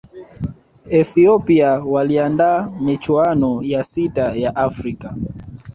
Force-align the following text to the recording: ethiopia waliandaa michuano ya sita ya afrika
ethiopia 0.89 1.69
waliandaa 1.79 2.69
michuano 2.69 3.63
ya 3.63 3.83
sita 3.83 4.35
ya 4.35 4.55
afrika 4.55 5.15